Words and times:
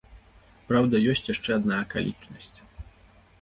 Праўда, 0.71 1.01
ёсць 1.13 1.29
яшчэ 1.33 1.49
адна 1.59 1.77
акалічнасць. 1.83 2.57